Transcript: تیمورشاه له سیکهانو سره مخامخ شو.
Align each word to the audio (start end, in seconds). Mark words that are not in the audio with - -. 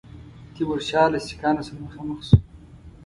تیمورشاه 0.53 1.07
له 1.13 1.19
سیکهانو 1.27 1.65
سره 1.67 1.79
مخامخ 1.85 2.19
شو. 2.27 2.37